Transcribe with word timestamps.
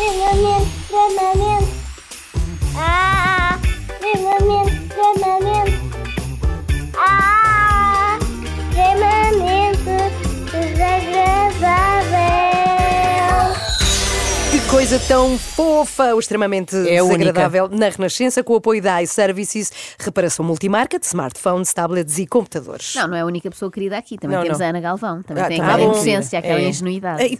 extremamente, 0.00 0.68
extremamente. 0.80 1.50
Ah, 1.50 1.59
coisa 14.90 15.06
tão 15.06 15.38
fofa, 15.38 16.16
o 16.16 16.18
extremamente 16.18 16.74
É 16.74 17.00
única. 17.00 17.18
desagradável 17.18 17.68
na 17.68 17.88
Renascença, 17.90 18.42
com 18.42 18.54
o 18.54 18.56
apoio 18.56 18.82
da 18.82 19.00
iServices, 19.00 19.70
reparação 19.96 20.44
multimarca 20.44 20.98
de 20.98 21.06
smartphones, 21.06 21.72
tablets 21.72 22.18
e 22.18 22.26
computadores. 22.26 22.96
Não, 22.96 23.06
não 23.06 23.16
é 23.16 23.20
a 23.20 23.24
única 23.24 23.48
pessoa 23.52 23.70
querida 23.70 23.96
aqui. 23.96 24.18
Também 24.18 24.36
Não, 24.36 24.42
temos 24.42 24.58
não. 24.58 24.66
a 24.66 24.68
Ana 24.70 24.80
Galvão. 24.80 25.22
Também 25.22 25.44
Ah, 25.44 25.46
tem 25.46 25.58
tá 25.58 25.64
aquela 25.68 25.78
bom. 25.86 25.92
inocência, 25.94 26.38
aquela 26.40 26.58
É. 26.58 26.68
ingenuidade. 26.68 27.22
Ei, 27.22 27.38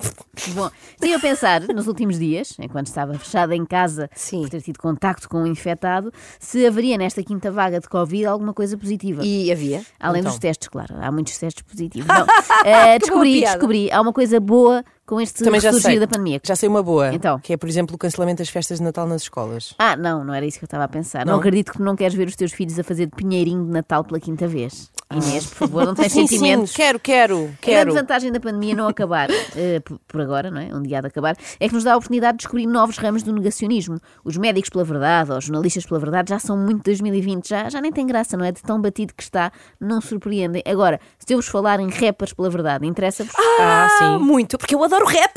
Bom, 0.55 0.71
estive 0.93 1.15
a 1.15 1.19
pensar 1.19 1.61
nos 1.63 1.89
últimos 1.89 2.21
dias, 2.21 2.55
enquanto 2.61 2.87
estava 2.87 3.15
fechada 3.19 3.55
em 3.57 3.65
casa 3.67 4.09
Sim. 4.15 4.43
por 4.43 4.51
ter 4.51 4.63
tido 4.63 4.79
contacto 4.79 5.29
com 5.29 5.39
um 5.39 5.47
infectado, 5.47 6.13
se 6.39 6.65
haveria 6.65 6.97
nesta 6.97 7.21
quinta 7.25 7.51
vaga 7.51 7.81
de 7.81 7.89
Covid 7.89 8.27
alguma 8.27 8.55
coisa 8.55 8.79
positiva. 8.79 9.25
E 9.25 9.51
havia? 9.51 9.83
Além 9.99 10.21
Então. 10.21 10.31
dos 10.31 10.39
testes, 10.39 10.69
claro. 10.69 10.95
Há 11.01 11.11
muitos 11.11 11.37
testes 11.37 11.65
positivos. 11.65 12.07
Não, 12.15 12.27
eh, 12.65 12.97
descobri, 13.01 13.41
descobri. 13.41 13.91
Há 13.91 14.01
uma 14.01 14.13
coisa 14.13 14.39
boa 14.39 14.85
com 15.11 15.21
este 15.21 15.43
Também 15.43 15.61
já 15.61 15.73
sei. 15.73 15.99
da 15.99 16.07
pandemia. 16.07 16.41
Já 16.45 16.55
sei 16.55 16.69
uma 16.69 16.85
boa. 16.85 17.13
Então. 17.13 17.41
Que 17.41 17.53
é, 17.53 17.57
por 17.57 17.69
exemplo, 17.69 17.97
o 17.97 17.99
cancelamento 17.99 18.39
das 18.39 18.49
festas 18.49 18.79
de 18.79 18.85
Natal 18.85 19.09
nas 19.09 19.23
escolas. 19.23 19.75
Ah, 19.77 19.97
não, 19.97 20.25
não 20.25 20.33
era 20.33 20.47
isso 20.47 20.57
que 20.59 20.65
eu 20.65 20.69
estava 20.69 20.85
a 20.85 20.89
pensar. 20.89 21.27
Não, 21.27 21.33
Não? 21.33 21.41
acredito 21.41 21.73
que 21.73 21.83
não 21.83 21.97
queres 21.97 22.15
ver 22.15 22.29
os 22.29 22.37
teus 22.37 22.53
filhos 22.53 22.79
a 22.79 22.85
fazer 22.85 23.07
de 23.07 23.13
pinheirinho 23.17 23.65
de 23.65 23.73
Natal 23.73 24.05
pela 24.05 24.21
quinta 24.21 24.47
vez. 24.47 24.89
Inês, 25.13 25.45
por 25.47 25.57
favor, 25.57 25.85
não 25.87 25.95
tens 25.97 26.13
sim, 26.13 26.25
sentimentos. 26.25 26.71
sim, 26.71 26.77
quero, 26.77 27.01
quero, 27.01 27.35
A 27.35 27.41
grande 27.41 27.57
quero. 27.61 27.93
vantagem 27.95 28.31
da 28.31 28.39
pandemia 28.39 28.77
não 28.77 28.87
acabar, 28.87 29.29
eh, 29.57 29.81
por, 30.07 30.21
agora, 30.21 30.53
não 30.53 30.61
é? 30.61 30.67
Um 30.73 30.81
dia 30.83 30.99
há 30.99 31.01
de 31.01 31.09
acabar, 31.09 31.35
é 31.59 31.67
que 31.67 31.75
nos 31.75 31.83
dá 31.83 31.95
a 31.95 31.97
oportunidade 31.97 32.35
de 32.39 32.43
descobrir 32.43 32.65
novos 32.65 32.97
ramos 32.97 33.25
do 33.25 33.33
negacionismo. 33.33 33.99
Os 34.25 34.37
médicos 34.37 34.71
pela 34.71 34.85
verdade, 34.85 35.33
ou 35.33 35.39
os 35.39 35.45
jornalistas 35.47 35.85
pela 35.85 35.99
verdade, 35.99 36.31
já 36.31 36.39
são 36.39 36.57
muito 36.57 36.85
2020, 36.85 37.49
já, 37.49 37.69
já 37.69 37.81
nem 37.81 37.91
tem 37.91 38.07
graça, 38.07 38.37
não 38.37 38.45
é? 38.45 38.53
De 38.53 38.63
tão 38.63 38.81
batido 38.81 39.13
que 39.13 39.25
está, 39.25 39.51
não 39.81 40.01
surpreendem. 40.01 40.63
Agora, 40.65 41.01
se 41.19 41.35
eu 41.35 41.39
vos 41.39 41.49
falar 41.49 41.81
em 41.81 41.89
rappers 41.91 42.33
pela 42.33 42.49
verdade, 42.49 42.87
interessa-vos? 42.87 43.35
Ah, 43.59 43.89
sim. 43.99 44.25
muito, 44.25 44.57
porque 44.59 44.77
eu 44.77 44.85
adoro 44.85 45.00
rap! 45.07 45.35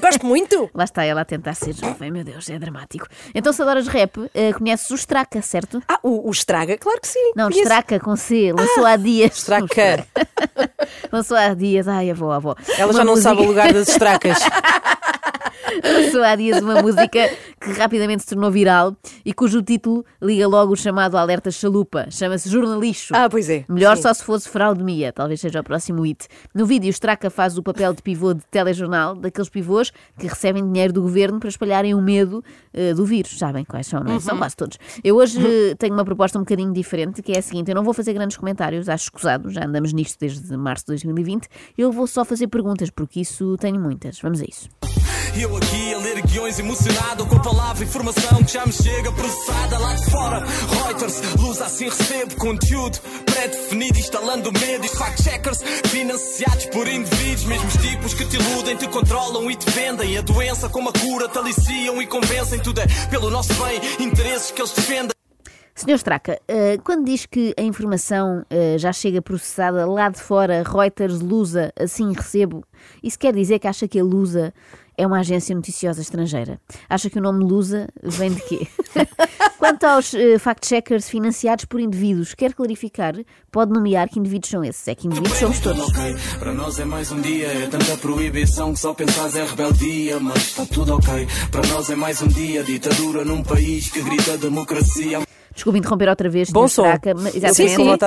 Gosto 0.00 0.26
muito! 0.26 0.70
Lá 0.74 0.84
está 0.84 1.04
ela 1.04 1.20
a 1.22 1.24
tentar 1.24 1.54
ser 1.54 1.74
jovem, 1.74 2.10
meu 2.10 2.24
Deus, 2.24 2.48
é 2.50 2.58
dramático. 2.58 3.06
Então, 3.34 3.52
se 3.52 3.62
adoras 3.62 3.86
rap, 3.88 4.28
eh, 4.34 4.52
conheces 4.52 4.90
o 4.90 4.94
Straka, 4.94 5.40
certo? 5.42 5.82
Ah, 5.88 5.98
o, 6.02 6.28
o 6.28 6.30
Estraga, 6.30 6.76
claro 6.78 7.00
que 7.00 7.08
sim. 7.08 7.32
Não, 7.36 7.44
conheço. 7.48 7.62
Straka 7.62 8.00
com 8.00 8.16
C, 8.16 8.52
lançou 8.52 8.84
há 8.86 8.96
dias. 8.96 9.36
Straca. 9.36 10.06
Lançou 11.12 11.36
há 11.36 11.52
dias, 11.54 11.86
ai, 11.88 12.10
avó, 12.10 12.32
avó. 12.32 12.54
Ela 12.76 12.86
Uma 12.86 12.92
já 12.92 13.04
não 13.04 13.12
música- 13.12 13.30
sabe 13.30 13.42
o 13.42 13.46
lugar 13.46 13.72
das 13.72 13.88
estracas. 13.88 14.38
Lançou 15.84 16.22
há 16.22 16.36
dias 16.36 16.62
uma 16.62 16.82
música 16.82 17.30
que 17.60 17.72
rapidamente 17.72 18.22
se 18.22 18.28
tornou 18.28 18.50
viral 18.50 18.96
e 19.24 19.32
cujo 19.32 19.62
título 19.62 20.04
liga 20.20 20.46
logo 20.46 20.72
o 20.72 20.76
chamado 20.76 21.16
alerta 21.16 21.50
chalupa. 21.50 22.06
Chama-se 22.10 22.48
Jornalixo. 22.48 23.14
Ah, 23.14 23.28
pois 23.28 23.48
é. 23.48 23.64
Melhor 23.68 23.96
Sim. 23.96 24.02
só 24.02 24.14
se 24.14 24.24
fosse 24.24 24.48
fraude 24.48 24.82
mia, 24.82 25.12
talvez 25.12 25.40
seja 25.40 25.60
o 25.60 25.64
próximo 25.64 26.02
hit. 26.02 26.26
No 26.54 26.66
vídeo, 26.66 26.90
Straca 26.90 27.30
faz 27.30 27.56
o 27.56 27.62
papel 27.62 27.92
de 27.94 28.02
pivô 28.02 28.34
de 28.34 28.42
telejornal, 28.50 29.14
daqueles 29.14 29.48
pivôs 29.48 29.92
que 30.18 30.26
recebem 30.26 30.64
dinheiro 30.64 30.92
do 30.92 31.02
governo 31.02 31.38
para 31.38 31.48
espalharem 31.48 31.94
o 31.94 32.02
medo 32.02 32.44
eh, 32.72 32.94
do 32.94 33.04
vírus. 33.04 33.38
Sabem 33.38 33.64
quais 33.64 33.86
são, 33.86 34.02
não 34.02 34.16
é? 34.16 34.20
São 34.20 34.36
quase 34.36 34.56
todos. 34.56 34.78
Eu 35.02 35.16
hoje 35.16 35.38
eh, 35.38 35.74
tenho 35.76 35.94
uma 35.94 36.04
proposta 36.04 36.38
um 36.38 36.42
bocadinho 36.42 36.72
diferente, 36.72 37.22
que 37.22 37.32
é 37.32 37.38
a 37.38 37.42
seguinte: 37.42 37.70
eu 37.70 37.74
não 37.74 37.84
vou 37.84 37.94
fazer 37.94 38.12
grandes 38.12 38.36
comentários, 38.36 38.88
acho 38.88 39.04
escusado, 39.04 39.50
já 39.50 39.64
andamos 39.64 39.92
nisto 39.92 40.18
desde 40.18 40.56
março 40.56 40.84
de 40.84 40.92
2020. 40.92 41.48
Eu 41.76 41.92
vou 41.92 42.06
só 42.06 42.24
fazer 42.24 42.48
perguntas, 42.48 42.90
porque 42.90 43.20
isso 43.20 43.56
tenho 43.58 43.80
muitas. 43.80 44.20
Vamos 44.20 44.40
a 44.40 44.44
isso. 44.44 44.68
Eu 45.34 45.56
aqui 45.56 45.94
a 45.94 45.98
ler 45.98 46.20
guiões 46.26 46.58
emocionado 46.58 47.24
com 47.26 47.36
a 47.36 47.40
palavra 47.40 47.82
informação 47.82 48.44
que 48.44 48.52
já 48.52 48.66
me 48.66 48.72
chega 48.72 49.10
processada 49.12 49.78
lá 49.78 49.94
de 49.94 50.10
fora. 50.10 50.44
Reuters, 50.84 51.34
luz 51.36 51.60
assim 51.62 51.86
recebo 51.86 52.36
conteúdo 52.36 52.98
pré-definido, 53.24 53.98
instalando 53.98 54.52
medo 54.52 54.84
e 54.84 54.88
fact-checkers 54.88 55.62
financiados 55.86 56.66
por 56.66 56.86
indivíduos, 56.86 57.44
mesmos 57.44 57.76
tipos 57.78 58.12
que 58.12 58.26
te 58.26 58.36
iludem, 58.36 58.76
te 58.76 58.86
controlam 58.88 59.50
e 59.50 59.56
te 59.56 59.70
vendem. 59.70 60.18
A 60.18 60.20
doença 60.20 60.68
como 60.68 60.90
a 60.90 60.92
cura 60.92 61.26
te 61.28 61.38
aliciam 61.38 62.02
e 62.02 62.06
convencem. 62.06 62.60
Tudo 62.60 62.82
é 62.82 62.86
pelo 63.08 63.30
nosso 63.30 63.54
bem, 63.54 63.80
interesses 64.00 64.50
que 64.50 64.60
eles 64.60 64.72
defendem. 64.72 65.12
Senhor 65.74 65.96
Straca, 65.96 66.38
eh, 66.46 66.76
quando 66.84 67.06
diz 67.06 67.24
que 67.24 67.54
a 67.58 67.62
informação 67.62 68.44
eh, 68.50 68.76
já 68.76 68.92
chega 68.92 69.22
processada 69.22 69.86
lá 69.86 70.10
de 70.10 70.20
fora, 70.20 70.62
Reuters, 70.62 71.20
Lusa, 71.20 71.72
assim 71.80 72.12
recebo, 72.12 72.62
isso 73.02 73.18
quer 73.18 73.32
dizer 73.32 73.58
que 73.58 73.66
acha 73.66 73.88
que 73.88 73.98
a 73.98 74.04
Lusa 74.04 74.52
é 74.96 75.06
uma 75.06 75.20
agência 75.20 75.54
noticiosa 75.54 76.00
estrangeira? 76.00 76.60
Acha 76.88 77.08
que 77.08 77.18
o 77.18 77.22
nome 77.22 77.44
Lusa 77.44 77.88
vem 78.02 78.32
de 78.32 78.40
quê? 78.42 78.66
Quanto 79.58 79.84
aos 79.84 80.12
eh, 80.14 80.38
fact-checkers 80.38 81.08
financiados 81.08 81.64
por 81.64 81.80
indivíduos, 81.80 82.34
quer 82.34 82.52
clarificar? 82.52 83.14
Pode 83.50 83.72
nomear 83.72 84.08
que 84.08 84.18
indivíduos 84.18 84.50
são 84.50 84.64
esses? 84.64 84.88
É 84.88 84.94
que 84.94 85.06
indivíduos 85.06 85.38
somos 85.38 85.60
todos. 85.60 85.88
ok. 85.88 86.16
Para 86.38 86.52
nós 86.52 86.78
é 86.78 86.84
mais 86.84 87.12
um 87.12 87.20
dia, 87.20 87.46
é 87.46 87.66
tanta 87.68 87.96
proibição 87.96 88.72
que 88.72 88.80
só 88.80 88.92
pensas 88.92 89.36
é 89.36 89.44
rebeldia, 89.44 90.18
mas 90.18 90.36
está 90.38 90.66
tudo 90.66 90.94
ok. 90.94 91.28
Para 91.50 91.66
nós 91.68 91.88
é 91.90 91.94
mais 91.94 92.20
um 92.20 92.28
dia, 92.28 92.64
ditadura 92.64 93.24
num 93.24 93.42
país 93.42 93.88
que 93.90 94.02
grita 94.02 94.36
democracia. 94.36 95.20
Desculpe 95.54 95.78
interromper 95.78 96.08
outra 96.08 96.28
vez, 96.28 96.50
Bom 96.50 96.66
som. 96.66 96.82
Straca, 96.82 97.14
mas- 97.14 97.34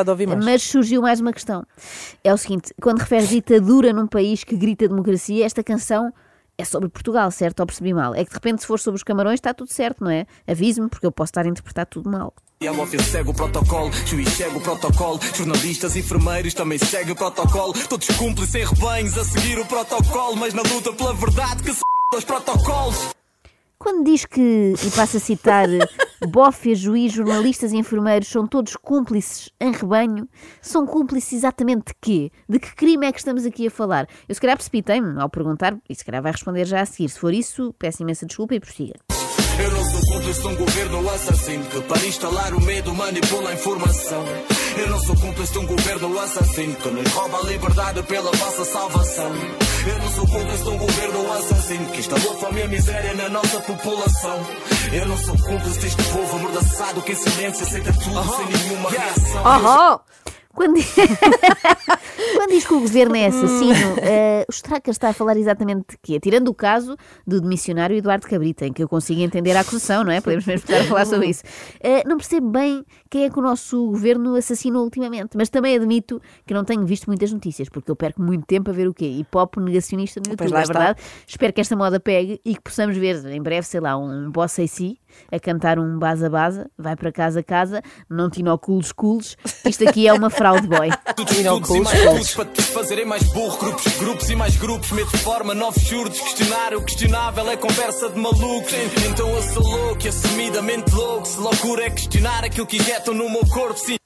ouvir 0.10 0.28
mais. 0.28 0.44
Mas 0.44 0.64
surgiu 0.64 1.02
mais 1.02 1.20
uma 1.22 1.32
questão. 1.32 1.64
É 2.24 2.34
o 2.34 2.38
seguinte: 2.38 2.74
quando 2.82 3.00
refere 3.00 3.28
ditadura 3.28 3.94
num 3.94 4.08
país 4.08 4.44
que 4.44 4.56
grita 4.56 4.88
democracia, 4.88 5.46
esta 5.46 5.64
canção 5.64 6.12
é 6.58 6.66
sobre 6.66 6.90
Portugal, 6.90 7.30
certo? 7.32 7.60
Ou 7.60 7.66
percebi 7.66 7.94
mal? 7.94 8.14
É 8.16 8.24
que 8.24 8.30
de 8.30 8.36
repente, 8.36 8.62
se 8.62 8.68
for 8.68 8.80
sobre 8.80 8.98
os 8.98 9.04
camarões, 9.04 9.36
está 9.36 9.54
tudo 9.54 9.72
certo, 9.72 10.04
não 10.04 10.12
é? 10.12 10.26
Avise-me, 10.48 10.90
porque 10.90 11.06
eu 11.06 11.12
posso 11.12 11.30
estar 11.30 11.46
a 11.46 11.50
interpretar 11.50 11.86
tudo 11.86 12.10
mal. 12.10 12.34
E 12.62 12.68
a 12.68 12.74
máfia 12.74 13.02
segue 13.04 13.30
o 13.30 13.34
protocolo, 13.34 13.92
juiz 14.06 14.30
segue 14.30 14.58
o 14.58 14.62
protocolo, 14.62 15.20
jornalistas, 15.36 15.96
enfermeiros 15.98 16.54
também 16.54 16.78
seguem 16.78 17.12
o 17.12 17.16
protocolo, 17.16 17.74
todos 17.90 18.08
cúmplices 18.18 18.56
em 18.56 18.66
rebanhos 18.66 19.18
a 19.18 19.26
seguir 19.26 19.60
o 19.60 19.66
protocolo, 19.66 20.38
mas 20.38 20.54
na 20.54 20.62
luta 20.62 20.94
pela 20.94 21.14
verdade 21.14 21.62
que 21.64 21.74
se 21.74 21.82
os 22.16 22.24
protocolos. 22.24 23.10
Quando 23.78 24.06
diz 24.06 24.26
que, 24.26 24.74
e 24.82 24.92
passo 24.92 25.18
a 25.18 25.20
citar, 25.20 25.68
bófia, 26.22 26.76
juiz, 26.76 27.14
jornalistas 27.14 27.72
e 27.72 27.78
enfermeiros 27.78 28.28
são 28.28 28.48
todos 28.48 28.76
cúmplices 28.76 29.50
em 29.60 29.72
rebanho, 29.72 30.28
são 30.62 30.86
cúmplices 30.86 31.34
exatamente 31.34 31.88
de 31.88 31.94
quê? 32.02 32.32
De 32.48 32.60
que 32.60 32.74
crime 32.76 33.08
é 33.08 33.12
que 33.12 33.20
estamos 33.20 33.46
aqui 33.46 33.68
a 33.68 33.72
falar? 33.72 34.08
Eu 34.28 34.36
se 34.36 34.42
calhar 34.42 34.56
precipitei-me 34.56 35.20
ao 35.22 35.30
perguntar, 35.30 35.78
e 35.90 35.96
se 35.96 36.04
calhar 36.04 36.22
vai 36.22 36.32
responder 36.32 36.66
já 36.66 36.82
a 36.82 36.86
seguir. 36.86 37.10
Se 37.10 37.20
for 37.20 37.34
isso, 37.34 37.74
peço 37.78 38.02
imensa 38.04 38.26
desculpa 38.26 38.56
e 38.56 38.60
prossiga. 38.60 39.05
Eu 40.16 40.22
não 40.22 40.34
sou 40.34 40.36
cúmplice 40.36 40.42
de 40.42 40.48
um 40.48 40.56
governo 40.56 41.10
assassino 41.10 41.66
que 41.66 41.82
para 41.82 42.06
instalar 42.06 42.54
o 42.54 42.62
medo 42.62 42.96
manipula 42.96 43.50
a 43.50 43.54
informação. 43.54 44.26
Eu 44.78 44.90
não 44.90 45.00
sou 45.02 45.16
cúmplice 45.18 45.52
de 45.52 45.60
um 45.60 45.66
governo 45.66 46.20
assassino 46.20 46.76
que 46.76 46.90
nos 46.90 47.12
rouba 47.12 47.38
a 47.38 47.44
liberdade 47.44 48.04
pela 48.04 48.32
vossa 48.32 48.66
salvação. 48.66 49.32
Eu 49.86 50.00
não 50.00 50.12
sou 50.12 50.28
cúmplice 50.28 50.64
de 50.64 50.70
um 50.70 50.78
governo 50.78 51.34
assassino 51.34 51.92
que 51.92 52.00
instalou 52.00 52.36
fome 52.40 52.62
e 52.62 52.68
miséria 52.68 53.14
na 53.14 53.30
nossa 53.30 53.60
população. 53.60 54.40
Eu 54.94 55.06
não 55.06 55.18
sou 55.18 55.38
cúmplice 55.38 55.80
deste 55.80 56.04
povo 56.04 56.36
amordaçado 56.38 57.02
que 57.02 57.12
em 57.12 57.16
silêncio 57.16 57.64
aceita 57.66 57.94
tudo 57.94 58.36
sem 58.38 58.46
nenhuma 58.46 58.90
reação. 58.90 59.46
Aham! 59.46 60.00
Quando, 60.56 60.76
Quando 62.36 62.50
diz 62.50 62.66
que 62.66 62.74
o 62.74 62.80
governo 62.80 63.16
é 63.16 63.28
assassino, 63.28 63.98
eh, 64.02 64.46
o 64.48 64.52
Straca 64.52 64.90
está 64.90 65.10
a 65.10 65.14
falar 65.14 65.38
exatamente 65.38 65.86
de 65.92 65.98
quê? 66.02 66.20
Tirando 66.20 66.48
o 66.48 66.54
caso 66.54 66.96
do 67.26 67.42
demissionário 67.42 67.96
Eduardo 67.96 68.28
Cabrita, 68.28 68.66
em 68.66 68.74
que 68.74 68.82
eu 68.82 68.88
consigo 68.88 69.22
entender 69.22 69.56
a 69.56 69.62
acusação, 69.62 70.04
não 70.04 70.12
é? 70.12 70.22
Podemos 70.22 70.46
mesmo 70.46 70.64
estar 70.64 70.82
a 70.82 70.84
falar 70.86 71.06
sobre 71.06 71.28
isso. 71.28 71.44
Eh, 71.82 72.04
não 72.08 72.18
percebo 72.18 72.50
bem 72.50 72.84
quem 73.10 73.26
é 73.26 73.30
que 73.30 73.38
o 73.38 73.42
nosso 73.42 73.86
governo 73.88 74.36
assassinou 74.36 74.84
ultimamente, 74.84 75.36
mas 75.36 75.50
também 75.50 75.76
admito 75.76 76.22
que 76.46 76.54
não 76.54 76.64
tenho 76.64 76.86
visto 76.86 77.08
muitas 77.08 77.32
notícias, 77.32 77.70
porque 77.70 77.92
eu 77.92 77.96
perco 77.96 78.22
muito 78.22 78.46
tempo 78.46 78.70
a 78.70 78.74
ver 78.74 78.88
o 78.88 78.94
quê? 78.94 79.06
Hip 79.06 79.38
hop 79.38 79.58
negacionista 79.58 80.22
no 80.26 80.32
YouTube, 80.32 80.54
é 80.54 80.62
está. 80.62 80.74
verdade? 80.74 81.02
Espero 81.28 81.54
que 81.54 81.62
esta 81.62 81.76
moda 81.76 82.00
pegue 82.00 82.40
e 82.46 82.56
que 82.56 82.62
possamos 82.62 82.98
ver 82.98 83.26
em 83.26 83.42
breve, 83.42 83.68
sei 83.68 83.80
lá, 83.80 83.98
um 83.98 84.32
Bossa 84.32 84.62
e 84.64 84.68
Si 84.68 84.98
a 85.32 85.40
cantar 85.40 85.80
um 85.80 85.98
Baza 85.98 86.30
Baza, 86.30 86.70
vai 86.78 86.96
para 86.96 87.12
casa 87.12 87.40
a 87.40 87.44
casa, 87.44 87.82
não 88.10 88.30
te 88.30 88.40
inocules 88.40 88.92
cules, 88.92 89.38
isto 89.66 89.88
aqui 89.88 90.08
é 90.08 90.14
uma 90.14 90.30
fraude 90.30 90.68
boy. 90.68 90.90
E 90.90 91.44
coach. 91.96 92.16
tudos 92.16 92.34
para 92.36 92.46
te 92.46 92.62
fazerem 92.62 93.06
mais 93.06 93.24
burro. 93.32 93.58
Grupos, 93.58 93.98
grupos 93.98 94.30
e 94.30 94.36
mais 94.36 94.56
grupos. 94.58 94.92
Medo 94.92 95.10
de 95.12 95.18
forma, 95.18 95.54
novos 95.54 95.84
surdos. 95.84 96.20
Questionar 96.20 96.74
o 96.74 96.84
questionável 96.84 97.50
é 97.50 97.58
conversa 97.58 98.10
de 98.10 98.20
malucos. 98.20 98.74
Então 99.10 99.30
eu 99.30 99.42
sou 99.42 99.64
louco 99.64 100.06
e 100.06 100.10
assumidamente 100.10 100.94
louco. 100.94 101.26
Se 101.26 101.40
loucura 101.40 101.84
é 101.86 101.90
questionar 101.90 102.44
aquilo 102.44 102.66
que 102.66 102.78
injetam 102.78 103.14
no 103.14 103.30
meu 103.30 103.46
corpo, 103.48 103.80
sim. 103.80 103.98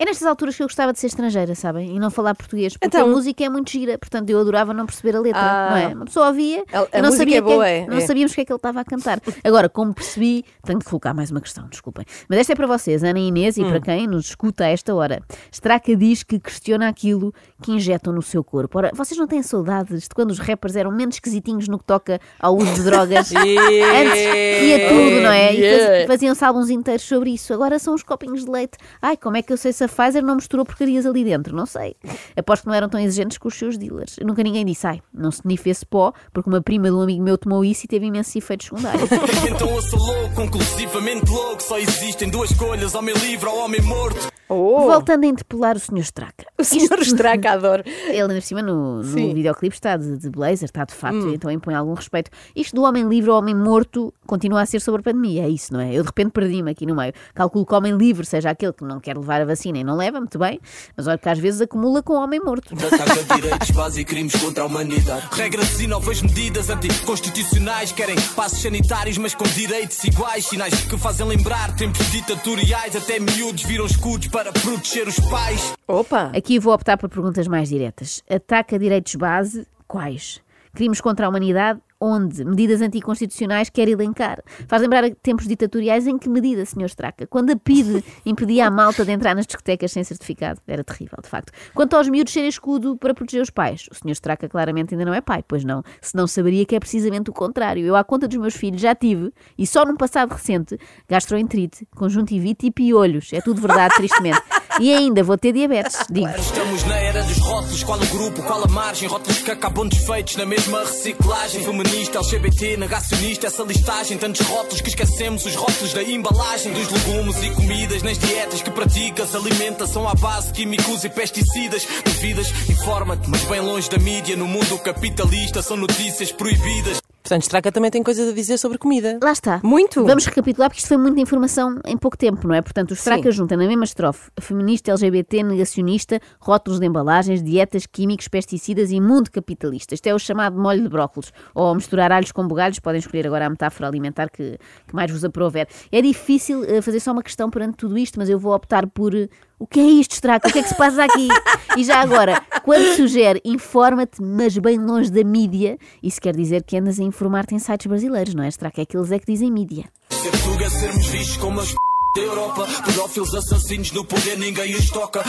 É 0.00 0.04
nestas 0.04 0.28
alturas 0.28 0.54
que 0.56 0.62
eu 0.62 0.66
gostava 0.66 0.92
de 0.92 1.00
ser 1.00 1.08
estrangeira, 1.08 1.54
sabem? 1.56 1.96
E 1.96 1.98
não 1.98 2.08
falar 2.08 2.32
português. 2.34 2.74
Porque 2.74 2.86
Então- 2.86 3.04
a 3.04 3.10
música 3.10 3.44
é 3.44 3.48
muito 3.48 3.70
gira, 3.70 3.98
portanto 3.98 4.30
eu 4.30 4.38
adorava 4.40 4.72
não 4.72 4.86
perceber 4.86 5.16
a 5.16 5.20
letra, 5.20 5.40
Ah. 5.42 5.70
não 5.70 5.76
é? 5.76 5.86
Uma 5.88 6.04
pessoa 6.04 6.28
ouvia 6.28 6.62
A- 6.72 6.98
a 6.98 7.02
não 7.02 7.10
sabia 7.10 7.38
é 7.38 7.40
boa, 7.40 7.64
que, 7.64 7.70
é, 7.70 7.86
não 7.86 7.96
é. 7.96 8.00
sabíamos 8.02 8.30
o 8.30 8.34
que 8.36 8.40
é 8.42 8.44
que 8.44 8.52
ele 8.52 8.56
estava 8.58 8.80
a 8.80 8.84
cantar. 8.84 9.20
Agora, 9.42 9.68
como 9.68 9.92
percebi, 9.92 10.44
tenho 10.64 10.78
de 10.78 10.84
colocar 10.84 11.12
mais 11.14 11.32
uma 11.32 11.40
questão, 11.40 11.66
desculpem. 11.68 12.04
Mas 12.28 12.38
esta 12.38 12.52
é 12.52 12.54
para 12.56 12.68
vocês, 12.68 13.02
Ana 13.02 13.18
e 13.18 13.26
Inês, 13.26 13.56
e 13.56 13.64
Hum. 13.64 13.70
para 13.70 13.80
quem 13.80 14.06
nos 14.06 14.26
escuta 14.26 14.64
a 14.64 14.68
esta 14.68 14.94
hora. 14.94 15.20
Straca 15.50 15.96
diz 15.96 16.22
que 16.22 16.38
questiona 16.38 16.86
aquilo 16.88 17.34
que 17.60 17.72
injetam 17.72 18.12
no 18.12 18.22
seu 18.22 18.44
corpo. 18.44 18.78
Ora, 18.78 18.92
vocês 18.94 19.18
não 19.18 19.26
têm 19.26 19.42
saudades 19.42 20.02
de 20.04 20.10
quando 20.10 20.30
os 20.30 20.38
rappers 20.38 20.76
eram 20.76 20.92
menos 20.92 21.16
esquisitinhos 21.16 21.66
no 21.66 21.76
que 21.76 21.84
toca 21.84 22.20
ao 22.38 22.56
uso 22.56 22.72
de 22.72 22.84
drogas? 22.84 23.32
Antes 23.34 24.22
ia 24.62 24.88
tudo, 24.88 25.20
não 25.22 25.30
é? 25.32 25.54
E 25.54 26.06
faziam-se 26.06 26.44
álbuns 26.44 26.70
inteiros 26.70 27.02
sobre 27.04 27.30
isso. 27.30 27.52
Agora 27.52 27.80
são 27.80 27.94
os 27.94 28.04
copinhos 28.04 28.44
de 28.44 28.50
leite. 28.50 28.78
Ai, 29.02 29.16
como 29.16 29.36
é 29.36 29.42
que 29.42 29.52
eu 29.52 29.56
sei 29.56 29.72
se 29.72 29.87
Pfizer 29.88 30.22
não 30.22 30.36
misturou 30.36 30.64
porcarias 30.64 31.06
ali 31.06 31.24
dentro? 31.24 31.54
Não 31.54 31.66
sei. 31.66 31.96
Aposto 32.36 32.62
que 32.62 32.68
não 32.68 32.74
eram 32.74 32.88
tão 32.88 33.00
exigentes 33.00 33.38
com 33.38 33.48
os 33.48 33.54
seus 33.54 33.76
dealers. 33.76 34.16
Nunca 34.24 34.42
ninguém 34.42 34.64
disse, 34.64 34.86
ai, 34.86 35.00
não 35.12 35.30
se 35.30 35.46
nifa 35.46 35.70
esse 35.70 35.86
pó, 35.86 36.12
porque 36.32 36.48
uma 36.48 36.62
prima 36.62 36.88
de 36.88 36.94
um 36.94 37.00
amigo 37.00 37.22
meu 37.22 37.36
tomou 37.38 37.64
isso 37.64 37.84
e 37.84 37.88
teve 37.88 38.06
imensos 38.06 38.34
efeitos 38.36 38.66
secundários. 38.66 39.08
Então 39.48 39.68
eu 39.70 39.82
sou 39.82 39.98
louco, 39.98 40.34
conclusivamente 40.34 41.30
louco. 41.30 41.62
Só 41.62 41.78
existem 41.78 42.28
duas 42.28 42.50
escolhas: 42.50 42.94
homem 42.94 43.14
livre 43.14 43.48
ou 43.48 43.64
homem 43.64 43.80
morto. 43.82 44.28
Oh, 44.48 44.80
Voltando 44.86 45.24
a 45.24 45.26
interpelar 45.26 45.76
o 45.76 45.78
Sr. 45.78 45.98
Straca. 45.98 46.46
o 46.58 46.64
senhor 46.64 46.98
Straca, 47.00 47.52
adoro. 47.52 47.82
Ele, 48.08 48.22
ainda 48.22 48.34
por 48.34 48.42
cima, 48.42 48.62
no, 48.62 49.02
no. 49.02 49.18
Hum. 49.18 49.34
videoclipe 49.34 49.74
está 49.74 49.96
de, 49.96 50.16
de 50.16 50.30
blazer, 50.30 50.64
está 50.64 50.84
de 50.84 50.94
fato, 50.94 51.28
então 51.28 51.50
impõe 51.50 51.74
algum 51.74 51.94
respeito. 51.94 52.30
Isto 52.56 52.76
do 52.76 52.82
homem 52.82 53.06
livre 53.06 53.30
ou 53.30 53.38
homem 53.38 53.54
morto 53.54 54.12
continua 54.26 54.62
a 54.62 54.66
ser 54.66 54.80
sobre 54.80 55.00
a 55.00 55.04
pandemia, 55.04 55.44
é 55.44 55.48
isso, 55.48 55.72
não 55.72 55.80
é? 55.80 55.92
Eu 55.92 56.02
de 56.02 56.08
repente 56.08 56.30
perdi-me 56.30 56.70
aqui 56.70 56.86
no 56.86 56.94
meio. 56.94 57.12
Calculo 57.34 57.66
que 57.66 57.74
o 57.74 57.76
homem 57.76 57.96
livre 57.96 58.24
seja 58.24 58.50
aquele 58.50 58.72
que 58.72 58.84
não 58.84 59.00
quer 59.00 59.16
levar 59.16 59.40
a 59.40 59.44
vacina 59.44 59.78
e 59.78 59.84
não 59.84 59.96
leva, 59.96 60.18
muito 60.18 60.38
bem, 60.38 60.60
mas 60.96 61.06
olha 61.06 61.18
que 61.18 61.28
às 61.28 61.38
vezes 61.38 61.60
acumula 61.60 62.02
com 62.02 62.14
o 62.14 62.16
homem 62.16 62.40
morto. 62.40 62.74
Ataca 62.74 63.34
direitos 63.36 63.70
básicos 63.70 63.98
e 63.98 64.04
crimes 64.04 64.36
contra 64.36 64.62
a 64.62 64.66
humanidade. 64.66 65.28
Regras 65.32 65.80
e 65.80 65.86
novas 65.86 66.22
medidas 66.22 66.70
anticonstitucionais. 66.70 67.92
Querem 67.92 68.16
passos 68.34 68.62
sanitários, 68.62 69.18
mas 69.18 69.34
com 69.34 69.44
direitos 69.44 70.02
iguais. 70.04 70.46
Sinais 70.46 70.74
que 70.74 70.96
fazem 70.96 71.26
lembrar 71.26 71.74
tempos 71.76 72.10
ditatoriais. 72.10 72.94
Até 72.96 73.18
miúdos 73.18 73.64
viram 73.64 73.86
escudos 73.86 74.28
para 74.28 74.37
proteger 74.44 75.08
os 75.08 75.18
pais. 75.28 75.74
Opa! 75.86 76.30
Aqui 76.34 76.58
vou 76.58 76.72
optar 76.72 76.96
por 76.96 77.08
perguntas 77.08 77.46
mais 77.48 77.68
diretas. 77.68 78.22
Ataca 78.28 78.78
direitos 78.78 79.14
base? 79.14 79.66
Quais? 79.86 80.40
Crimes 80.74 81.00
contra 81.00 81.26
a 81.26 81.28
humanidade? 81.28 81.80
Onde? 82.00 82.44
Medidas 82.44 82.80
anticonstitucionais 82.80 83.70
quer 83.70 83.88
elencar? 83.88 84.40
Faz 84.68 84.80
lembrar 84.80 85.10
tempos 85.16 85.48
ditatoriais 85.48 86.06
em 86.06 86.16
que 86.16 86.28
medida, 86.28 86.64
Sr. 86.64 86.84
Straca? 86.84 87.26
Quando 87.26 87.50
a 87.50 87.56
PIDE 87.56 88.04
impedia 88.24 88.68
a 88.68 88.70
malta 88.70 89.04
de 89.04 89.10
entrar 89.10 89.34
nas 89.34 89.46
discotecas 89.46 89.90
sem 89.90 90.04
certificado. 90.04 90.60
Era 90.68 90.84
terrível, 90.84 91.18
de 91.20 91.28
facto. 91.28 91.52
Quanto 91.74 91.96
aos 91.96 92.08
miúdos 92.08 92.32
serem 92.32 92.48
escudo 92.48 92.96
para 92.96 93.12
proteger 93.12 93.42
os 93.42 93.50
pais, 93.50 93.88
o 93.90 93.94
Sr. 93.96 94.12
Straca 94.12 94.48
claramente 94.48 94.94
ainda 94.94 95.04
não 95.04 95.12
é 95.12 95.20
pai, 95.20 95.44
pois 95.46 95.64
não. 95.64 95.82
Senão 96.00 96.28
saberia 96.28 96.64
que 96.64 96.76
é 96.76 96.80
precisamente 96.80 97.30
o 97.30 97.32
contrário. 97.32 97.84
Eu, 97.84 97.96
à 97.96 98.04
conta 98.04 98.28
dos 98.28 98.38
meus 98.38 98.54
filhos, 98.54 98.80
já 98.80 98.94
tive, 98.94 99.32
e 99.58 99.66
só 99.66 99.84
num 99.84 99.96
passado 99.96 100.30
recente, 100.30 100.78
gastroenterite, 101.08 101.84
conjuntivite 101.96 102.66
e 102.66 102.70
piolhos. 102.70 103.32
É 103.32 103.40
tudo 103.40 103.60
verdade, 103.60 103.96
tristemente. 103.96 104.40
E 104.80 104.94
ainda 104.94 105.22
vou 105.22 105.36
ter 105.36 105.52
diabetes, 105.52 105.98
digo. 106.10 106.28
Estamos 106.28 106.84
na 106.84 106.96
era 106.96 107.22
dos 107.22 107.38
rótulos. 107.38 107.82
Qual 107.82 107.98
o 107.98 108.06
grupo, 108.06 108.42
qual 108.42 108.62
a 108.62 108.68
margem? 108.68 109.08
Rótulos 109.08 109.38
que 109.38 109.50
acabam 109.50 109.88
desfeitos 109.88 110.36
na 110.36 110.46
mesma 110.46 110.80
reciclagem. 110.80 111.64
Feminista, 111.64 112.18
LGBT, 112.18 112.76
negacionista, 112.76 113.46
essa 113.46 113.62
listagem. 113.62 114.18
Tantos 114.18 114.46
rótulos 114.46 114.80
que 114.80 114.88
esquecemos 114.88 115.44
os 115.44 115.54
rótulos 115.54 115.92
da 115.92 116.02
embalagem. 116.02 116.72
Dos 116.72 116.88
legumes 116.90 117.42
e 117.42 117.50
comidas 117.50 118.02
nas 118.02 118.18
dietas 118.18 118.62
que 118.62 118.70
praticas. 118.70 119.34
Alimentação 119.34 120.08
à 120.08 120.14
base 120.14 120.48
de 120.48 120.52
químicos 120.54 121.04
e 121.04 121.08
pesticidas. 121.08 121.86
Duvidas, 122.04 122.48
informa-te, 122.68 123.28
mas 123.28 123.42
bem 123.44 123.60
longe 123.60 123.90
da 123.90 123.98
mídia. 123.98 124.36
No 124.36 124.46
mundo 124.46 124.78
capitalista 124.78 125.62
são 125.62 125.76
notícias 125.76 126.30
proibidas. 126.30 127.07
Portanto, 127.28 127.42
Straca 127.42 127.70
também 127.70 127.90
tem 127.90 128.02
coisas 128.02 128.26
a 128.26 128.32
dizer 128.32 128.56
sobre 128.56 128.78
comida. 128.78 129.18
Lá 129.22 129.32
está. 129.32 129.60
Muito. 129.62 130.02
Vamos 130.02 130.24
recapitular 130.24 130.70
porque 130.70 130.78
isto 130.78 130.88
foi 130.88 130.96
muita 130.96 131.20
informação 131.20 131.78
em 131.84 131.94
pouco 131.94 132.16
tempo, 132.16 132.48
não 132.48 132.54
é? 132.54 132.62
Portanto, 132.62 132.92
o 132.92 132.94
Straca 132.94 133.30
junta 133.30 133.54
na 133.54 133.66
mesma 133.66 133.84
estrofe 133.84 134.30
feminista, 134.40 134.92
LGBT, 134.92 135.42
negacionista, 135.42 136.18
rótulos 136.40 136.80
de 136.80 136.86
embalagens, 136.86 137.42
dietas, 137.42 137.84
químicos, 137.84 138.28
pesticidas 138.28 138.90
e 138.90 138.98
mundo 138.98 139.30
capitalista. 139.30 139.94
Isto 139.94 140.06
é 140.06 140.14
o 140.14 140.18
chamado 140.18 140.58
molho 140.58 140.80
de 140.80 140.88
brócolos. 140.88 141.30
Ou 141.54 141.74
misturar 141.74 142.10
alhos 142.10 142.32
com 142.32 142.48
bugalhos, 142.48 142.78
podem 142.78 142.98
escolher 142.98 143.26
agora 143.26 143.44
a 143.44 143.50
metáfora 143.50 143.88
alimentar 143.88 144.30
que, 144.30 144.56
que 144.86 144.94
mais 144.94 145.10
vos 145.10 145.22
aprouver. 145.22 145.68
É 145.92 146.00
difícil 146.00 146.64
eh, 146.64 146.80
fazer 146.80 147.00
só 147.00 147.12
uma 147.12 147.22
questão 147.22 147.50
perante 147.50 147.76
tudo 147.76 147.98
isto, 147.98 148.18
mas 148.18 148.30
eu 148.30 148.38
vou 148.38 148.54
optar 148.54 148.86
por 148.86 149.12
o 149.58 149.66
que 149.66 149.80
é 149.80 149.84
isto, 149.84 150.12
Straca? 150.12 150.48
O 150.48 150.52
que 150.52 150.60
é 150.60 150.62
que 150.62 150.68
se 150.68 150.76
passa 150.76 151.04
aqui? 151.04 151.28
E 151.76 151.84
já 151.84 152.00
agora, 152.00 152.40
quando 152.64 152.94
sugere 152.94 153.40
informa-te, 153.44 154.22
mas 154.22 154.56
bem 154.56 154.78
longe 154.78 155.10
da 155.10 155.24
mídia, 155.24 155.78
isso 156.02 156.20
quer 156.20 156.34
dizer 156.34 156.62
que 156.62 156.76
andas 156.76 157.00
a 157.00 157.02
informar-te 157.02 157.54
em 157.54 157.58
sites 157.58 157.86
brasileiros, 157.86 158.34
não 158.34 158.44
é, 158.44 158.48
Straca? 158.48 158.80
É 158.80 158.82
aqueles 158.82 159.10
é 159.10 159.18
que 159.18 159.26
dizem 159.26 159.50
mídia. 159.50 159.84
Ser 160.10 160.30
tuga 160.42 160.70
sermos 160.70 161.06
vistos 161.06 161.36
como 161.38 161.60
os 161.60 161.74
da 162.16 162.22
Europa. 162.22 162.66
Pedófilos 162.84 163.34
assassinos 163.34 163.92
no 163.92 164.04
poder, 164.04 164.38
ninguém 164.38 164.74
os 164.74 164.90
toca. 164.90 165.24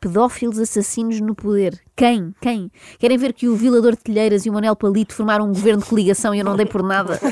Pedófilos 0.00 0.58
assassinos 0.58 1.20
no 1.20 1.34
poder. 1.34 1.80
Quem? 1.96 2.34
Quem? 2.40 2.70
Querem 2.98 3.18
ver 3.18 3.32
que 3.32 3.48
o 3.48 3.56
Vilador 3.56 3.92
de 3.92 4.02
Telheiras 4.02 4.46
e 4.46 4.50
o 4.50 4.52
Manuel 4.52 4.76
Palito 4.76 5.14
formaram 5.14 5.46
um 5.46 5.52
governo 5.52 5.82
de 5.82 5.88
coligação 5.88 6.34
e 6.34 6.38
eu 6.38 6.44
não 6.44 6.56
dei 6.56 6.66
por 6.66 6.82
nada? 6.82 7.18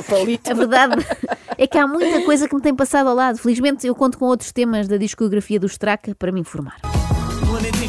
A 0.50 0.54
verdade 0.54 1.06
é 1.56 1.66
que 1.66 1.78
há 1.78 1.86
muita 1.86 2.22
coisa 2.24 2.48
que 2.48 2.54
me 2.54 2.60
tem 2.60 2.74
passado 2.74 3.08
ao 3.08 3.14
lado. 3.14 3.38
Felizmente 3.38 3.86
eu 3.86 3.94
conto 3.94 4.18
com 4.18 4.26
outros 4.26 4.52
temas 4.52 4.88
da 4.88 4.96
discografia 4.96 5.60
do 5.60 5.66
Straca 5.66 6.14
para 6.14 6.32
me 6.32 6.40
informar. 6.40 6.95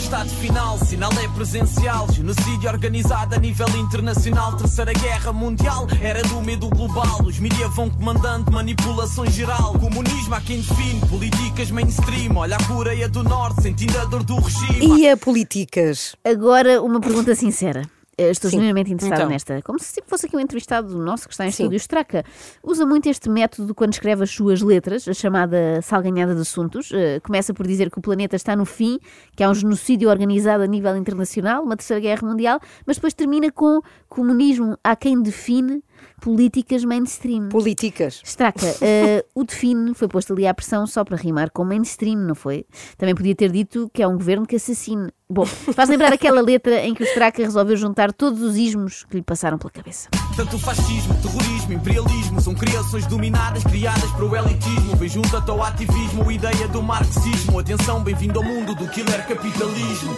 Estado 0.08 0.30
final, 0.30 0.78
sinal 0.78 1.12
é 1.22 1.28
presencial. 1.36 2.10
Genocídio 2.14 2.70
organizado 2.70 3.36
a 3.36 3.38
nível 3.38 3.68
internacional. 3.78 4.56
Terceira 4.56 4.94
guerra 4.94 5.34
mundial, 5.34 5.86
era 6.02 6.24
do 6.24 6.42
medo 6.42 6.70
global. 6.70 7.24
Os 7.26 7.38
mídias 7.40 7.76
vão 7.76 7.90
comandando 7.90 8.50
manipulação 8.50 9.26
geral. 9.26 9.78
Comunismo 9.78 10.34
há 10.34 10.40
quem 10.40 10.62
define, 10.62 11.02
políticas 11.10 11.72
mainstream. 11.72 12.38
Olha 12.38 12.56
a 12.56 12.64
Coreia 12.64 13.10
do 13.10 13.22
Norte, 13.22 13.64
sentindo 13.64 14.00
a 14.00 14.06
dor 14.06 14.24
do 14.24 14.40
regime. 14.40 14.98
E 14.98 15.10
a 15.10 15.18
políticas? 15.18 16.16
Agora, 16.24 16.82
uma 16.82 17.02
pergunta 17.02 17.36
sincera. 17.36 17.82
Eh, 18.18 18.32
Estou 18.32 18.50
Sim. 18.50 18.58
genuinamente 18.58 18.92
interessada 18.92 19.22
Então. 19.22 19.30
nesta. 19.30 19.62
Como 19.62 19.78
se 19.80 20.02
fosse 20.08 20.26
aqui 20.26 20.36
um 20.36 20.40
entrevistado 20.40 20.98
nosso 20.98 21.28
que 21.28 21.34
está 21.34 21.46
em 21.46 21.52
Sim. 21.52 21.64
estúdio. 21.64 21.78
Straca 21.78 22.24
usa 22.64 22.84
muito 22.86 23.08
este 23.08 23.30
método 23.30 23.76
quando 23.76 23.94
escreve 23.94 24.24
as 24.24 24.32
suas 24.32 24.62
letras, 24.62 25.08
a 25.08 25.14
chamada 25.14 25.80
salganhada 25.84 26.34
de 26.34 26.42
assuntos. 26.42 26.92
Eh, 26.92 27.20
começa 27.20 27.54
por 27.54 27.68
dizer 27.68 27.92
que 27.92 28.00
o 28.00 28.02
planeta 28.02 28.36
está 28.36 28.56
no 28.56 28.66
fim, 28.66 29.00
que 29.36 29.44
há 29.44 29.50
um 29.50 29.54
genocídio 29.54 30.10
organizado 30.10 30.64
a 30.64 30.68
nível 30.68 30.98
internacional, 30.98 31.64
uma 31.64 31.78
terceira 31.78 32.02
guerra 32.02 32.28
mundial, 32.28 32.60
mas 32.88 32.98
depois 32.98 33.14
termina 33.14 33.52
com 33.52 33.82
comunismo. 34.10 34.78
Há 34.84 34.96
quem 34.96 35.22
define 35.22 35.84
políticas 36.22 36.84
mainstream. 36.84 37.50
Políticas. 37.50 38.22
Straca, 38.24 38.66
eh, 38.82 39.26
o 39.36 39.44
define 39.44 39.94
foi 39.94 40.08
posto 40.08 40.34
ali 40.34 40.48
à 40.48 40.54
pressão 40.54 40.88
só 40.88 41.04
para 41.04 41.18
rimar 41.18 41.52
com 41.52 41.64
mainstream, 41.64 42.18
não 42.18 42.36
foi? 42.36 42.66
Também 42.98 43.16
podia 43.16 43.36
ter 43.36 43.52
dito 43.52 43.90
que 43.94 44.02
é 44.02 44.08
um 44.08 44.14
governo 44.14 44.46
que 44.46 44.56
assassine. 44.56 45.10
Bom, 45.30 45.46
faz 45.46 45.90
lembrar 45.90 46.14
aquela 46.14 46.40
letra 46.40 46.86
em 46.86 46.94
que 46.94 47.04
o 47.04 47.06
Straca 47.06 47.44
resolveu 47.44 47.76
juntar 47.76 48.14
todos 48.14 48.42
os 48.42 48.56
ismos 48.56 49.04
que 49.04 49.18
lhe 49.18 49.22
passaram 49.22 49.58
pela 49.58 49.70
cabeça. 49.70 50.08
Tanto 50.38 50.56
o 50.56 50.60
fascismo, 50.60 51.14
terrorismo, 51.22 51.74
imperialismo 51.74 52.40
são 52.40 52.56
criações 52.56 53.06
dominadas, 53.08 53.62
criadas 53.66 54.10
para 54.12 54.24
o 54.24 54.36
elitismo. 54.38 54.96
Vem 54.96 55.10
junto 55.10 55.36
ao 55.36 55.64
ativismo, 55.64 56.32
ideia 56.32 56.68
do 56.70 56.82
marxismo. 56.82 57.60
Atenção, 57.60 58.02
bem-vindo 58.02 58.40
ao 58.40 58.46
mundo 58.46 58.74
do 58.74 58.88
killer 58.88 59.28
capitalismo. 59.28 60.16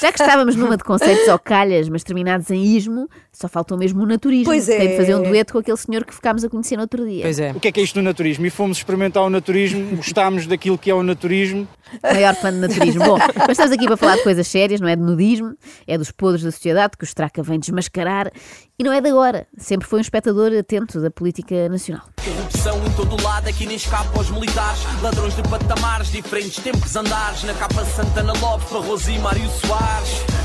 Já 0.00 0.10
que 0.10 0.20
estávamos 0.20 0.56
numa 0.56 0.76
de 0.76 0.82
conceitos 0.82 1.28
ao 1.28 1.38
calhas, 1.38 1.88
mas 1.88 2.02
terminados 2.02 2.50
em 2.50 2.64
ismo, 2.76 3.08
só 3.32 3.46
faltou 3.46 3.78
mesmo 3.78 4.02
o 4.02 4.06
naturismo. 4.06 4.46
Pois 4.46 4.68
é. 4.68 4.78
Fazer 5.12 5.26
um 5.26 5.30
dueto 5.30 5.52
com 5.52 5.58
aquele 5.58 5.76
senhor 5.76 6.04
que 6.04 6.14
ficámos 6.14 6.44
a 6.44 6.48
conhecer 6.48 6.76
no 6.76 6.82
outro 6.82 7.06
dia. 7.06 7.22
Pois 7.22 7.38
é. 7.38 7.52
O 7.52 7.60
que 7.60 7.68
é 7.68 7.72
que 7.72 7.80
é 7.80 7.82
isto 7.82 7.94
do 7.94 8.02
naturismo? 8.02 8.46
E 8.46 8.50
fomos 8.50 8.78
experimentar 8.78 9.22
o 9.22 9.30
naturismo, 9.30 9.96
gostámos 9.96 10.46
daquilo 10.46 10.78
que 10.78 10.90
é 10.90 10.94
o 10.94 11.02
naturismo. 11.02 11.66
Maior 12.02 12.34
fã 12.34 12.52
de 12.52 12.58
naturismo. 12.58 13.04
Bom, 13.04 13.18
mas 13.36 13.50
estamos 13.50 13.72
aqui 13.72 13.86
para 13.86 13.96
falar 13.96 14.16
de 14.16 14.22
coisas 14.22 14.46
sérias, 14.46 14.80
não 14.80 14.88
é 14.88 14.96
de 14.96 15.02
nudismo, 15.02 15.56
é 15.86 15.98
dos 15.98 16.10
podres 16.10 16.44
da 16.44 16.50
sociedade 16.50 16.96
que 16.96 17.04
o 17.04 17.06
Straca 17.06 17.42
vem 17.42 17.58
desmascarar 17.58 18.30
e 18.78 18.84
não 18.84 18.92
é 18.92 19.00
de 19.00 19.08
agora. 19.08 19.46
Sempre 19.56 19.88
foi 19.88 19.98
um 19.98 20.02
espectador 20.02 20.52
atento 20.52 21.00
da 21.00 21.10
política 21.10 21.68
nacional. 21.68 22.04
Corrupção 22.24 22.80
em 22.86 22.90
todo 22.92 23.22
lado, 23.22 23.48
aqui 23.48 23.66
nem 23.66 23.76
escapa 23.76 24.16
aos 24.16 24.30
militares. 24.30 24.80
Ladrões 25.02 25.34
de 25.34 25.42
patamares, 25.42 26.12
diferentes 26.12 26.62
tempos 26.62 26.94
andares. 26.96 27.42
Na 27.44 27.54
capa 27.54 27.84
Santana 27.84 28.32
Lopes, 28.40 28.70
Barroso 28.70 29.10
e 29.10 29.18
Mário 29.18 29.48
Soares. 29.48 30.39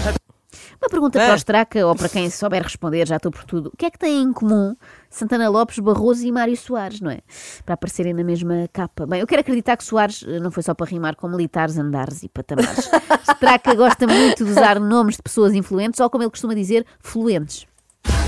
Uma 0.82 0.89
pergunta 0.89 1.20
É. 1.20 1.25
para 1.25 1.34
o 1.34 1.38
Straca 1.38 1.88
ou 1.88 1.96
para 1.96 2.10
quem 2.10 2.29
souber 2.29 2.62
responder, 2.63 3.08
já 3.08 3.15
estou 3.15 3.32
por 3.32 3.44
tudo. 3.44 3.72
O 3.74 3.77
que 3.77 3.86
é 3.86 3.89
que 3.91 3.98
têm 3.98 4.22
em 4.24 4.34
comum 4.34 4.75
Santana 5.10 5.50
Lopes, 5.50 5.79
Barroso 5.79 6.25
e 6.25 6.32
Mário 6.32 6.55
Soares, 6.58 7.00
não 7.01 7.10
é? 7.10 7.20
Para 7.65 7.74
aparecerem 7.75 8.13
na 8.13 8.24
mesma 8.24 8.70
capa. 8.74 9.05
Bem, 9.05 9.22
eu 9.22 9.27
quero 9.27 9.41
acreditar 9.41 9.77
que 9.77 9.84
Soares 9.84 10.24
eh, 10.27 10.39
não 10.39 10.51
foi 10.51 10.62
só 10.63 10.74
para 10.74 10.86
rimar 10.88 11.15
com 11.15 11.27
militares, 11.27 11.77
andares 11.77 12.24
e 12.24 12.29
patamares. 12.29 12.89
Straca 13.36 13.74
gosta 13.74 14.05
muito 14.05 14.44
de 14.44 14.51
usar 14.51 14.79
nomes 14.79 15.15
de 15.15 15.24
pessoas 15.24 15.53
influentes 15.53 16.00
ou, 16.00 16.10
como 16.10 16.24
ele 16.24 16.29
costuma 16.32 16.53
dizer, 16.53 16.86
fluentes. 17.00 17.65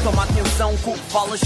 Toma 0.03 0.23
atenção 0.23 0.75
com 0.77 0.91
o 0.91 0.93
que 0.93 1.11
falas. 1.11 1.41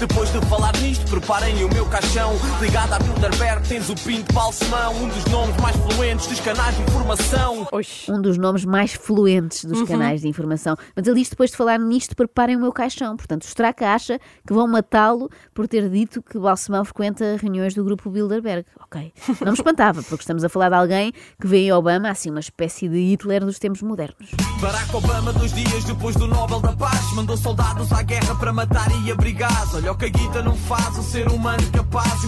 Depois 0.00 0.30
de 0.30 0.40
falar 0.46 0.76
nisto, 0.76 1.10
preparem 1.10 1.64
o 1.64 1.74
meu 1.74 1.84
caixão. 1.86 2.32
Ligado 2.60 2.92
à 2.92 3.00
Bilderberg, 3.00 3.68
tens 3.68 3.90
o 3.90 3.96
Pinto 3.96 4.32
Balsemão, 4.32 4.94
um 4.94 5.08
dos 5.08 5.24
nomes 5.24 5.56
mais 5.56 5.74
fluentes 5.76 6.26
dos 6.28 6.38
canais 6.38 6.76
de 6.76 6.82
informação. 6.82 7.66
Oxi. 7.72 8.12
Um 8.12 8.22
dos 8.22 8.38
nomes 8.38 8.64
mais 8.64 8.94
fluentes 8.94 9.64
dos 9.64 9.82
canais 9.82 10.20
de 10.20 10.28
informação. 10.28 10.76
Mas 10.94 11.04
ele 11.04 11.16
diz 11.18 11.28
depois 11.28 11.50
de 11.50 11.56
falar 11.56 11.80
nisto, 11.80 12.14
preparem 12.14 12.54
o 12.54 12.60
meu 12.60 12.72
caixão. 12.72 13.16
Portanto, 13.16 13.42
o 13.42 13.46
Straca 13.46 13.88
acha 13.88 14.20
que 14.46 14.52
vão 14.52 14.68
matá-lo 14.68 15.28
por 15.52 15.66
ter 15.66 15.90
dito 15.90 16.22
que 16.22 16.38
Balsemão 16.38 16.84
frequenta 16.84 17.36
reuniões 17.36 17.74
do 17.74 17.82
grupo 17.82 18.08
Bilderberg. 18.08 18.64
Ok. 18.80 19.12
Não 19.40 19.48
me 19.48 19.58
espantava, 19.58 20.00
porque 20.04 20.22
estamos 20.22 20.44
a 20.44 20.48
falar 20.48 20.68
de 20.68 20.76
alguém 20.76 21.12
que 21.40 21.46
vê 21.48 21.66
em 21.66 21.72
Obama 21.72 22.08
assim 22.08 22.30
uma 22.30 22.38
espécie 22.38 22.88
de 22.88 22.98
Hitler 22.98 23.44
dos 23.44 23.58
tempos 23.58 23.82
modernos. 23.82 24.30
Barack 24.60 24.94
Obama, 24.94 25.32
dois 25.32 25.52
dias 25.52 25.82
depois 25.82 26.14
do 26.14 26.28
Nobel 26.28 26.60
da 26.60 26.72
Paz, 26.72 27.12
mandou 27.14 27.36
soldados 27.36 27.90
à 27.92 28.00
guerra 28.02 28.36
para 28.36 28.52
matar 28.52 28.88
e 29.04 29.10
abrigar. 29.10 29.66
Olha 29.74 29.87
o 29.90 29.96
que 29.96 30.06
a 30.06 30.08
guita 30.08 30.42
não 30.42 30.54
faz, 30.54 30.98
o 30.98 31.02
ser 31.02 31.28
humano 31.28 31.62
capaz. 31.72 32.26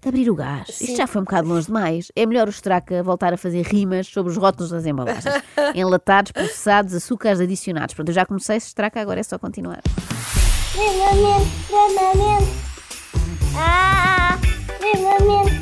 De 0.00 0.08
abrir 0.08 0.28
o 0.28 0.34
gás. 0.34 0.80
Isto 0.80 0.96
já 0.96 1.06
foi 1.06 1.20
um 1.20 1.24
bocado 1.24 1.48
longe 1.48 1.66
demais. 1.66 2.10
É 2.16 2.26
melhor 2.26 2.48
o 2.48 2.50
Straca 2.50 3.02
voltar 3.04 3.32
a 3.32 3.36
fazer 3.36 3.62
rimas 3.62 4.08
sobre 4.08 4.32
os 4.32 4.36
rótulos 4.36 4.70
das 4.70 4.84
embalagens. 4.84 5.42
Enlatados, 5.76 6.32
processados, 6.32 6.92
açúcares 6.92 7.40
adicionados. 7.40 7.94
Pronto, 7.94 8.08
eu 8.08 8.14
já 8.14 8.26
comecei, 8.26 8.56
Straca, 8.56 9.00
agora 9.00 9.20
é 9.20 9.22
só 9.22 9.38
continuar. 9.38 9.80
Extremamente, 9.86 11.48
extremamente. 11.60 12.50
Ah, 13.56 14.38
extremamente, 14.42 15.61